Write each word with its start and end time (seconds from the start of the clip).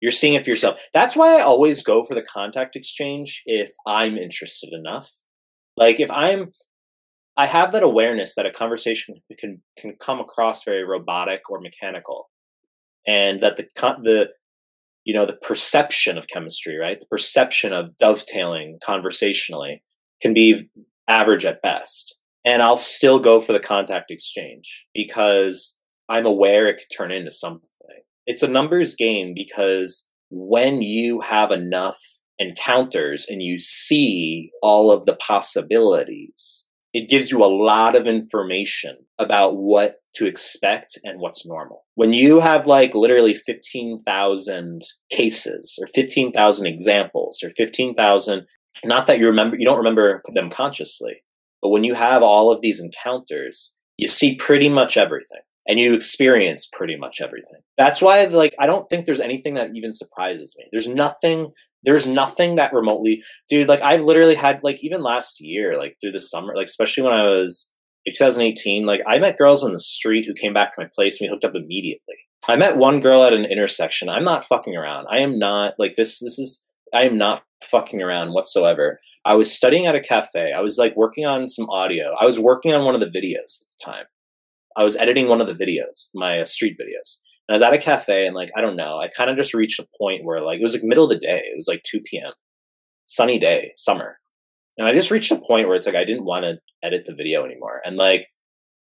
You're 0.00 0.12
seeing 0.12 0.34
it 0.34 0.44
for 0.44 0.50
yourself. 0.50 0.78
That's 0.92 1.16
why 1.16 1.38
I 1.38 1.42
always 1.42 1.82
go 1.82 2.04
for 2.04 2.14
the 2.14 2.22
contact 2.22 2.76
exchange 2.76 3.42
if 3.46 3.70
I'm 3.86 4.16
interested 4.16 4.72
enough. 4.72 5.10
Like 5.76 6.00
if 6.00 6.10
I'm 6.10 6.52
I 7.36 7.46
have 7.46 7.72
that 7.72 7.82
awareness 7.82 8.34
that 8.34 8.46
a 8.46 8.50
conversation 8.50 9.16
can 9.38 9.60
can 9.78 9.94
come 10.00 10.20
across 10.20 10.64
very 10.64 10.84
robotic 10.84 11.50
or 11.50 11.60
mechanical, 11.60 12.30
and 13.06 13.42
that 13.42 13.56
the 13.56 13.66
the 14.02 14.28
you 15.04 15.14
know 15.14 15.26
the 15.26 15.34
perception 15.34 16.16
of 16.16 16.28
chemistry, 16.28 16.76
right? 16.76 16.98
The 16.98 17.06
perception 17.06 17.72
of 17.72 17.96
dovetailing 17.98 18.78
conversationally 18.84 19.82
can 20.22 20.32
be 20.32 20.68
average 21.08 21.44
at 21.44 21.62
best, 21.62 22.16
and 22.44 22.62
I'll 22.62 22.76
still 22.76 23.18
go 23.18 23.40
for 23.40 23.52
the 23.52 23.60
contact 23.60 24.10
exchange 24.10 24.86
because 24.94 25.76
I'm 26.08 26.26
aware 26.26 26.68
it 26.68 26.78
could 26.78 26.96
turn 26.96 27.12
into 27.12 27.30
something. 27.30 27.68
It's 28.26 28.42
a 28.42 28.48
numbers 28.48 28.94
game 28.94 29.32
because 29.34 30.08
when 30.30 30.82
you 30.82 31.20
have 31.20 31.50
enough 31.50 31.98
encounters 32.38 33.26
and 33.28 33.42
you 33.42 33.58
see 33.58 34.50
all 34.62 34.90
of 34.92 35.06
the 35.06 35.16
possibilities 35.16 36.66
it 36.96 37.10
gives 37.10 37.30
you 37.30 37.44
a 37.44 37.54
lot 37.64 37.94
of 37.94 38.06
information 38.06 38.96
about 39.18 39.58
what 39.58 39.96
to 40.14 40.26
expect 40.26 40.98
and 41.04 41.20
what's 41.20 41.46
normal. 41.46 41.84
When 41.94 42.14
you 42.14 42.40
have 42.40 42.66
like 42.66 42.94
literally 42.94 43.34
15,000 43.34 44.80
cases 45.10 45.78
or 45.78 45.88
15,000 45.94 46.66
examples 46.66 47.42
or 47.44 47.50
15,000, 47.50 48.46
not 48.82 49.06
that 49.08 49.18
you 49.18 49.26
remember, 49.26 49.58
you 49.58 49.66
don't 49.66 49.76
remember 49.76 50.22
them 50.32 50.48
consciously, 50.48 51.22
but 51.60 51.68
when 51.68 51.84
you 51.84 51.92
have 51.92 52.22
all 52.22 52.50
of 52.50 52.62
these 52.62 52.80
encounters, 52.80 53.74
you 53.98 54.08
see 54.08 54.34
pretty 54.34 54.70
much 54.70 54.96
everything 54.96 55.42
and 55.68 55.78
you 55.78 55.94
experience 55.94 56.68
pretty 56.72 56.96
much 56.96 57.20
everything. 57.20 57.60
That's 57.76 58.00
why, 58.00 58.24
like, 58.24 58.54
I 58.58 58.66
don't 58.66 58.88
think 58.88 59.06
there's 59.06 59.20
anything 59.20 59.54
that 59.54 59.70
even 59.74 59.92
surprises 59.92 60.54
me. 60.58 60.66
There's 60.72 60.88
nothing 60.88 61.52
there's 61.86 62.06
nothing 62.06 62.56
that 62.56 62.72
remotely 62.72 63.22
dude 63.48 63.68
like 63.68 63.80
i 63.80 63.96
literally 63.96 64.34
had 64.34 64.60
like 64.62 64.82
even 64.82 65.02
last 65.02 65.40
year 65.40 65.78
like 65.78 65.96
through 66.00 66.12
the 66.12 66.20
summer 66.20 66.54
like 66.54 66.66
especially 66.66 67.02
when 67.02 67.12
i 67.12 67.22
was 67.22 67.72
like 68.06 68.14
2018 68.14 68.84
like 68.84 69.00
i 69.06 69.18
met 69.18 69.38
girls 69.38 69.64
on 69.64 69.72
the 69.72 69.78
street 69.78 70.26
who 70.26 70.34
came 70.34 70.52
back 70.52 70.74
to 70.74 70.82
my 70.82 70.88
place 70.94 71.20
and 71.20 71.28
we 71.28 71.32
hooked 71.32 71.44
up 71.44 71.54
immediately. 71.54 72.16
I 72.48 72.54
met 72.54 72.76
one 72.76 73.00
girl 73.00 73.24
at 73.24 73.32
an 73.32 73.44
intersection. 73.44 74.08
I'm 74.08 74.22
not 74.22 74.44
fucking 74.44 74.76
around. 74.76 75.06
I 75.10 75.18
am 75.18 75.36
not 75.36 75.74
like 75.78 75.94
this 75.96 76.20
this 76.20 76.38
is 76.38 76.62
i 76.94 77.02
am 77.02 77.18
not 77.18 77.42
fucking 77.64 78.02
around 78.02 78.32
whatsoever. 78.32 79.00
I 79.24 79.34
was 79.34 79.52
studying 79.52 79.86
at 79.86 79.96
a 79.96 80.00
cafe. 80.00 80.52
I 80.56 80.60
was 80.60 80.78
like 80.78 80.96
working 80.96 81.26
on 81.26 81.48
some 81.48 81.68
audio. 81.68 82.14
I 82.20 82.24
was 82.24 82.38
working 82.38 82.72
on 82.72 82.84
one 82.84 82.94
of 82.94 83.00
the 83.00 83.06
videos 83.06 83.60
at 83.60 83.66
the 83.80 83.84
time 83.84 84.04
i 84.76 84.82
was 84.82 84.96
editing 84.96 85.28
one 85.28 85.40
of 85.40 85.46
the 85.46 85.64
videos 85.64 86.10
my 86.14 86.40
uh, 86.40 86.44
street 86.44 86.76
videos 86.80 87.18
and 87.48 87.54
I 87.54 87.56
was 87.56 87.62
at 87.62 87.74
a 87.74 87.78
cafe 87.78 88.26
and 88.26 88.34
like, 88.34 88.50
I 88.56 88.60
don't 88.60 88.76
know, 88.76 88.98
I 88.98 89.08
kind 89.08 89.30
of 89.30 89.36
just 89.36 89.54
reached 89.54 89.78
a 89.78 89.86
point 89.98 90.24
where 90.24 90.42
like, 90.42 90.58
it 90.58 90.64
was 90.64 90.74
like 90.74 90.82
middle 90.82 91.04
of 91.04 91.10
the 91.10 91.18
day. 91.18 91.42
It 91.44 91.56
was 91.56 91.68
like 91.68 91.82
2 91.84 92.00
p.m. 92.00 92.32
Sunny 93.06 93.38
day, 93.38 93.72
summer. 93.76 94.18
And 94.76 94.86
I 94.86 94.92
just 94.92 95.10
reached 95.10 95.30
a 95.30 95.38
point 95.38 95.68
where 95.68 95.76
it's 95.76 95.86
like, 95.86 95.94
I 95.94 96.04
didn't 96.04 96.24
want 96.24 96.44
to 96.44 96.58
edit 96.82 97.04
the 97.06 97.14
video 97.14 97.44
anymore. 97.44 97.80
And 97.84 97.96
like, 97.96 98.26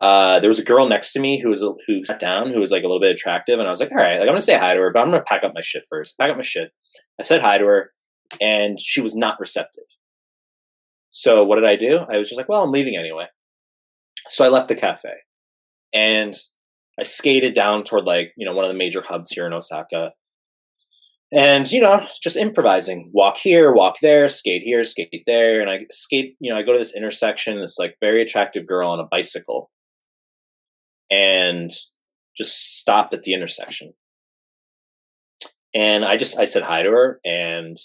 uh, 0.00 0.40
there 0.40 0.48
was 0.48 0.58
a 0.58 0.64
girl 0.64 0.88
next 0.88 1.12
to 1.12 1.20
me 1.20 1.40
who 1.40 1.50
was, 1.50 1.60
who 1.86 2.04
sat 2.04 2.20
down, 2.20 2.52
who 2.52 2.60
was 2.60 2.70
like 2.70 2.82
a 2.82 2.86
little 2.86 3.00
bit 3.00 3.12
attractive. 3.12 3.58
And 3.58 3.66
I 3.66 3.70
was 3.70 3.80
like, 3.80 3.92
all 3.92 3.98
right, 3.98 4.18
like 4.18 4.22
I'm 4.22 4.26
going 4.26 4.36
to 4.36 4.42
say 4.42 4.58
hi 4.58 4.74
to 4.74 4.80
her, 4.80 4.92
but 4.92 5.00
I'm 5.00 5.10
going 5.10 5.20
to 5.20 5.24
pack 5.24 5.44
up 5.44 5.52
my 5.54 5.62
shit 5.62 5.84
first. 5.88 6.18
Pack 6.18 6.30
up 6.30 6.36
my 6.36 6.42
shit. 6.42 6.72
I 7.20 7.22
said 7.22 7.40
hi 7.40 7.58
to 7.58 7.64
her 7.64 7.92
and 8.40 8.80
she 8.80 9.00
was 9.00 9.14
not 9.16 9.40
receptive. 9.40 9.84
So 11.10 11.44
what 11.44 11.56
did 11.56 11.64
I 11.64 11.76
do? 11.76 12.00
I 12.12 12.16
was 12.16 12.28
just 12.28 12.38
like, 12.38 12.48
well, 12.48 12.62
I'm 12.62 12.72
leaving 12.72 12.96
anyway. 12.96 13.26
So 14.28 14.44
I 14.44 14.48
left 14.48 14.68
the 14.68 14.74
cafe 14.74 15.14
and 15.92 16.34
I 16.98 17.04
skated 17.04 17.54
down 17.54 17.84
toward 17.84 18.04
like, 18.04 18.32
you 18.36 18.44
know, 18.44 18.54
one 18.54 18.64
of 18.64 18.70
the 18.70 18.78
major 18.78 19.02
hubs 19.02 19.30
here 19.30 19.46
in 19.46 19.52
Osaka. 19.52 20.12
And, 21.30 21.70
you 21.70 21.80
know, 21.80 22.06
just 22.22 22.36
improvising. 22.36 23.10
Walk 23.12 23.36
here, 23.36 23.70
walk 23.72 23.96
there, 24.00 24.28
skate 24.28 24.62
here, 24.62 24.82
skate 24.82 25.22
there. 25.26 25.60
And 25.60 25.70
I 25.70 25.80
skate, 25.90 26.36
you 26.40 26.50
know, 26.50 26.58
I 26.58 26.62
go 26.62 26.72
to 26.72 26.78
this 26.78 26.96
intersection, 26.96 27.60
this 27.60 27.78
like 27.78 27.96
very 28.00 28.22
attractive 28.22 28.66
girl 28.66 28.90
on 28.90 28.98
a 28.98 29.06
bicycle. 29.10 29.70
And 31.10 31.70
just 32.36 32.78
stopped 32.78 33.12
at 33.12 33.22
the 33.22 33.34
intersection. 33.34 33.92
And 35.74 36.04
I 36.04 36.16
just 36.16 36.38
I 36.38 36.44
said 36.44 36.62
hi 36.62 36.82
to 36.82 36.90
her 36.90 37.20
and 37.24 37.76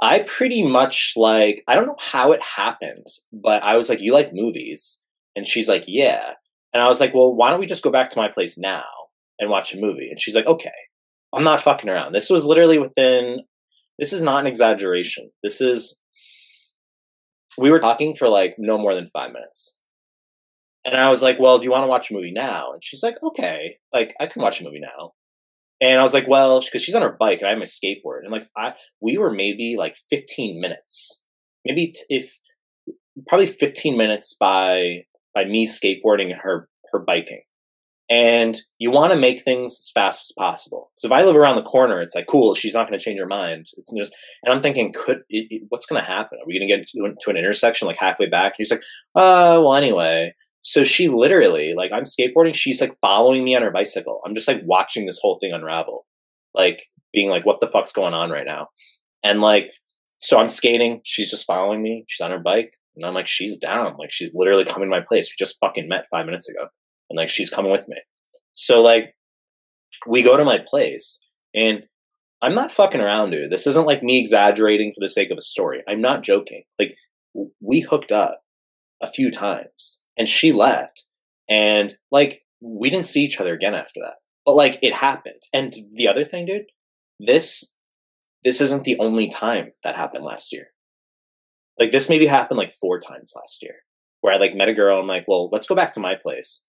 I 0.00 0.20
pretty 0.20 0.62
much 0.62 1.14
like 1.16 1.64
I 1.66 1.74
don't 1.74 1.86
know 1.86 1.96
how 1.98 2.32
it 2.32 2.42
happened, 2.42 3.06
but 3.32 3.62
I 3.62 3.76
was 3.76 3.88
like, 3.88 4.00
You 4.00 4.12
like 4.12 4.30
movies? 4.32 5.02
And 5.34 5.46
she's 5.46 5.68
like, 5.68 5.84
Yeah. 5.86 6.34
And 6.76 6.82
I 6.82 6.88
was 6.88 7.00
like, 7.00 7.14
well, 7.14 7.34
why 7.34 7.48
don't 7.48 7.58
we 7.58 7.64
just 7.64 7.82
go 7.82 7.90
back 7.90 8.10
to 8.10 8.18
my 8.18 8.28
place 8.28 8.58
now 8.58 8.84
and 9.38 9.48
watch 9.48 9.72
a 9.72 9.80
movie? 9.80 10.08
And 10.10 10.20
she's 10.20 10.34
like, 10.34 10.44
okay. 10.44 10.68
I'm 11.34 11.42
not 11.42 11.62
fucking 11.62 11.88
around. 11.88 12.12
This 12.12 12.28
was 12.28 12.44
literally 12.44 12.78
within, 12.78 13.38
this 13.98 14.12
is 14.12 14.22
not 14.22 14.40
an 14.40 14.46
exaggeration. 14.46 15.30
This 15.42 15.62
is, 15.62 15.96
we 17.56 17.70
were 17.70 17.78
talking 17.78 18.14
for 18.14 18.28
like 18.28 18.56
no 18.58 18.76
more 18.76 18.94
than 18.94 19.06
five 19.06 19.32
minutes. 19.32 19.78
And 20.84 20.98
I 20.98 21.08
was 21.08 21.22
like, 21.22 21.40
well, 21.40 21.56
do 21.56 21.64
you 21.64 21.70
want 21.70 21.84
to 21.84 21.88
watch 21.88 22.10
a 22.10 22.14
movie 22.14 22.30
now? 22.30 22.74
And 22.74 22.84
she's 22.84 23.02
like, 23.02 23.16
okay, 23.22 23.78
like 23.94 24.14
I 24.20 24.26
can 24.26 24.42
watch 24.42 24.60
a 24.60 24.64
movie 24.64 24.80
now. 24.80 25.12
And 25.80 25.98
I 25.98 26.02
was 26.02 26.12
like, 26.12 26.28
well, 26.28 26.60
because 26.60 26.82
she's 26.82 26.94
on 26.94 27.00
her 27.00 27.16
bike 27.18 27.38
and 27.38 27.46
I 27.46 27.52
have 27.52 27.58
my 27.58 27.64
skateboard. 27.64 28.20
And 28.22 28.30
like, 28.30 28.50
I, 28.54 28.74
we 29.00 29.16
were 29.16 29.32
maybe 29.32 29.76
like 29.78 29.96
15 30.10 30.60
minutes, 30.60 31.24
maybe 31.64 31.86
t- 31.86 32.04
if 32.10 32.38
probably 33.28 33.46
15 33.46 33.96
minutes 33.96 34.36
by 34.38 35.04
by 35.36 35.44
me 35.44 35.66
skateboarding 35.66 36.32
and 36.32 36.40
her 36.42 36.68
her 36.92 36.98
biking. 36.98 37.42
And 38.08 38.56
you 38.78 38.92
want 38.92 39.12
to 39.12 39.18
make 39.18 39.42
things 39.42 39.72
as 39.72 39.90
fast 39.92 40.30
as 40.30 40.34
possible. 40.38 40.92
So 40.98 41.06
if 41.08 41.12
I 41.12 41.24
live 41.24 41.34
around 41.34 41.56
the 41.56 41.62
corner, 41.62 42.00
it's 42.00 42.14
like 42.14 42.28
cool. 42.28 42.54
She's 42.54 42.72
not 42.72 42.86
going 42.86 42.98
to 42.98 43.04
change 43.04 43.18
her 43.18 43.26
mind. 43.26 43.66
It's 43.76 43.92
just, 43.92 44.14
and 44.44 44.54
I'm 44.54 44.62
thinking, 44.62 44.92
could 44.92 45.18
it, 45.28 45.48
it, 45.50 45.62
what's 45.68 45.86
going 45.86 46.00
to 46.00 46.06
happen? 46.06 46.38
Are 46.38 46.46
we 46.46 46.58
going 46.58 46.68
to 46.68 46.76
get 46.76 46.86
to 46.88 47.30
an 47.30 47.36
intersection 47.36 47.88
like 47.88 47.98
halfway 47.98 48.28
back? 48.28 48.52
And 48.52 48.56
he's 48.58 48.70
like, 48.70 48.82
uh, 49.16 49.58
well, 49.60 49.74
anyway. 49.74 50.34
So 50.62 50.84
she 50.84 51.08
literally, 51.08 51.74
like, 51.76 51.90
I'm 51.92 52.04
skateboarding. 52.04 52.54
She's 52.54 52.80
like 52.80 52.96
following 53.00 53.44
me 53.44 53.56
on 53.56 53.62
her 53.62 53.72
bicycle. 53.72 54.20
I'm 54.24 54.34
just 54.34 54.48
like 54.48 54.62
watching 54.64 55.06
this 55.06 55.18
whole 55.20 55.38
thing 55.40 55.52
unravel, 55.52 56.06
like 56.54 56.86
being 57.12 57.28
like, 57.28 57.44
what 57.44 57.60
the 57.60 57.68
fuck's 57.68 57.92
going 57.92 58.14
on 58.14 58.30
right 58.30 58.46
now? 58.46 58.68
And 59.24 59.40
like, 59.40 59.70
so 60.18 60.38
I'm 60.38 60.48
skating. 60.48 61.00
She's 61.04 61.30
just 61.30 61.46
following 61.46 61.82
me. 61.82 62.04
She's 62.08 62.24
on 62.24 62.30
her 62.30 62.38
bike. 62.38 62.74
And 62.96 63.04
I'm 63.04 63.14
like, 63.14 63.28
she's 63.28 63.58
down. 63.58 63.96
Like, 63.98 64.10
she's 64.10 64.32
literally 64.34 64.64
coming 64.64 64.88
to 64.88 64.96
my 64.96 65.04
place. 65.06 65.30
We 65.30 65.44
just 65.44 65.58
fucking 65.60 65.88
met 65.88 66.06
five 66.10 66.26
minutes 66.26 66.48
ago. 66.48 66.66
And 67.10 67.16
like, 67.16 67.28
she's 67.28 67.50
coming 67.50 67.70
with 67.70 67.86
me. 67.88 67.98
So, 68.52 68.82
like, 68.82 69.14
we 70.06 70.22
go 70.22 70.36
to 70.36 70.44
my 70.44 70.58
place 70.66 71.24
and 71.54 71.84
I'm 72.42 72.54
not 72.54 72.72
fucking 72.72 73.00
around, 73.00 73.30
dude. 73.30 73.50
This 73.50 73.66
isn't 73.66 73.86
like 73.86 74.02
me 74.02 74.18
exaggerating 74.18 74.92
for 74.92 75.00
the 75.00 75.08
sake 75.08 75.30
of 75.30 75.38
a 75.38 75.42
story. 75.42 75.82
I'm 75.88 76.00
not 76.00 76.22
joking. 76.22 76.64
Like, 76.78 76.96
we 77.60 77.80
hooked 77.80 78.12
up 78.12 78.42
a 79.02 79.10
few 79.10 79.30
times 79.30 80.02
and 80.16 80.28
she 80.28 80.52
left. 80.52 81.04
And 81.48 81.94
like, 82.10 82.42
we 82.60 82.90
didn't 82.90 83.06
see 83.06 83.22
each 83.22 83.40
other 83.40 83.54
again 83.54 83.74
after 83.74 84.00
that. 84.02 84.14
But 84.44 84.56
like, 84.56 84.78
it 84.82 84.94
happened. 84.94 85.42
And 85.52 85.74
the 85.94 86.08
other 86.08 86.24
thing, 86.24 86.46
dude, 86.46 86.66
this 87.20 87.72
this 88.44 88.60
isn't 88.60 88.84
the 88.84 88.98
only 89.00 89.28
time 89.28 89.72
that 89.82 89.96
happened 89.96 90.24
last 90.24 90.52
year 90.52 90.68
like 91.78 91.90
this 91.90 92.08
maybe 92.08 92.26
happened 92.26 92.58
like 92.58 92.72
four 92.72 93.00
times 93.00 93.32
last 93.36 93.62
year 93.62 93.74
where 94.20 94.34
I 94.34 94.38
like 94.38 94.54
met 94.54 94.68
a 94.68 94.74
girl. 94.74 95.00
I'm 95.00 95.06
like, 95.06 95.26
well, 95.28 95.48
let's 95.50 95.66
go 95.66 95.74
back 95.74 95.92
to 95.92 96.00
my 96.00 96.14
place. 96.14 96.64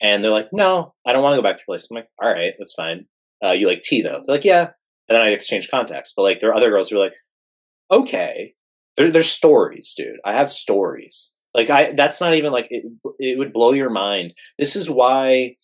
And 0.00 0.22
they're 0.22 0.30
like, 0.30 0.48
no, 0.52 0.94
I 1.06 1.12
don't 1.12 1.22
want 1.22 1.34
to 1.34 1.38
go 1.38 1.42
back 1.42 1.56
to 1.56 1.62
your 1.66 1.74
place. 1.76 1.88
I'm 1.90 1.96
like, 1.96 2.08
all 2.22 2.30
right, 2.30 2.52
that's 2.58 2.74
fine. 2.74 3.06
Uh, 3.44 3.52
you 3.52 3.68
like 3.68 3.82
tea 3.82 4.02
though? 4.02 4.22
They're 4.26 4.36
like, 4.36 4.44
yeah. 4.44 4.68
And 5.08 5.16
then 5.16 5.22
I 5.22 5.28
exchange 5.28 5.70
contacts. 5.70 6.12
But 6.16 6.22
like, 6.22 6.40
there 6.40 6.50
are 6.50 6.56
other 6.56 6.70
girls 6.70 6.90
who 6.90 6.98
are 6.98 7.04
like, 7.04 7.14
okay, 7.90 8.54
there, 8.96 9.10
there's 9.10 9.30
stories, 9.30 9.94
dude. 9.96 10.16
I 10.24 10.34
have 10.34 10.50
stories. 10.50 11.34
Like, 11.54 11.70
I 11.70 11.92
that's 11.96 12.20
not 12.20 12.34
even 12.34 12.52
like 12.52 12.66
it. 12.70 12.84
It 13.18 13.38
would 13.38 13.52
blow 13.52 13.72
your 13.72 13.90
mind. 13.90 14.34
This 14.58 14.76
is 14.76 14.90
why 14.90 15.56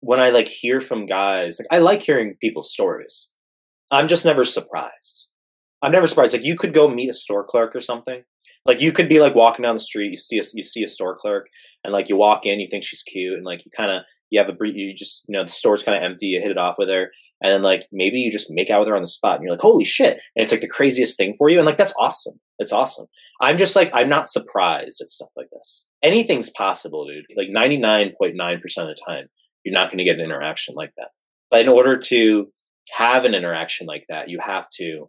when 0.00 0.18
I 0.18 0.30
like 0.30 0.48
hear 0.48 0.80
from 0.80 1.06
guys, 1.06 1.60
like 1.60 1.68
I 1.70 1.82
like 1.82 2.02
hearing 2.02 2.36
people's 2.40 2.72
stories. 2.72 3.30
I'm 3.92 4.08
just 4.08 4.24
never 4.24 4.44
surprised. 4.44 5.28
I'm 5.82 5.92
never 5.92 6.06
surprised. 6.06 6.34
Like 6.34 6.44
you 6.44 6.56
could 6.56 6.74
go 6.74 6.88
meet 6.88 7.10
a 7.10 7.14
store 7.14 7.44
clerk 7.44 7.74
or 7.74 7.80
something. 7.80 8.22
Like 8.66 8.80
you 8.80 8.92
could 8.92 9.08
be 9.08 9.20
like 9.20 9.34
walking 9.34 9.62
down 9.62 9.74
the 9.74 9.80
street, 9.80 10.10
you 10.10 10.16
see 10.16 10.38
a, 10.38 10.42
you 10.54 10.62
see 10.62 10.82
a 10.82 10.88
store 10.88 11.16
clerk, 11.16 11.46
and 11.82 11.92
like 11.92 12.08
you 12.08 12.16
walk 12.16 12.44
in, 12.44 12.60
you 12.60 12.68
think 12.70 12.84
she's 12.84 13.02
cute, 13.02 13.34
and 13.34 13.44
like 13.44 13.64
you 13.64 13.70
kind 13.74 13.90
of 13.90 14.02
you 14.28 14.38
have 14.38 14.50
a 14.50 14.52
brief, 14.52 14.74
you 14.76 14.94
just 14.94 15.24
you 15.26 15.32
know 15.32 15.44
the 15.44 15.50
store's 15.50 15.82
kind 15.82 15.96
of 15.96 16.04
empty, 16.04 16.26
you 16.26 16.40
hit 16.40 16.50
it 16.50 16.58
off 16.58 16.76
with 16.78 16.88
her, 16.88 17.10
and 17.42 17.52
then 17.52 17.62
like 17.62 17.86
maybe 17.90 18.18
you 18.18 18.30
just 18.30 18.50
make 18.50 18.68
out 18.68 18.80
with 18.80 18.88
her 18.88 18.96
on 18.96 19.02
the 19.02 19.08
spot, 19.08 19.36
and 19.36 19.44
you're 19.44 19.52
like, 19.52 19.62
holy 19.62 19.84
shit, 19.84 20.20
and 20.36 20.42
it's 20.42 20.52
like 20.52 20.60
the 20.60 20.68
craziest 20.68 21.16
thing 21.16 21.34
for 21.38 21.48
you, 21.48 21.58
and 21.58 21.66
like 21.66 21.78
that's 21.78 21.94
awesome. 21.98 22.38
It's 22.58 22.72
awesome. 22.72 23.06
I'm 23.40 23.56
just 23.56 23.74
like 23.74 23.90
I'm 23.94 24.10
not 24.10 24.28
surprised 24.28 25.00
at 25.00 25.08
stuff 25.08 25.30
like 25.36 25.48
this. 25.50 25.86
Anything's 26.02 26.50
possible, 26.50 27.06
dude. 27.06 27.24
Like 27.36 27.48
99.9% 27.48 28.14
of 28.14 28.88
the 28.88 28.96
time, 29.06 29.28
you're 29.64 29.72
not 29.72 29.88
going 29.88 29.98
to 29.98 30.04
get 30.04 30.18
an 30.18 30.24
interaction 30.24 30.74
like 30.74 30.92
that. 30.98 31.08
But 31.50 31.62
in 31.62 31.68
order 31.68 31.98
to 31.98 32.52
have 32.92 33.24
an 33.24 33.34
interaction 33.34 33.86
like 33.86 34.04
that, 34.10 34.28
you 34.28 34.38
have 34.44 34.66
to 34.74 35.08